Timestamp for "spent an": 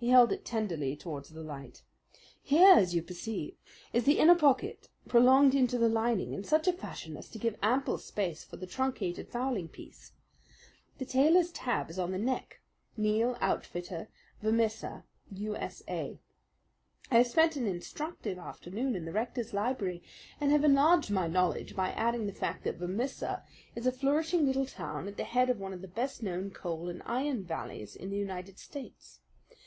17.26-17.66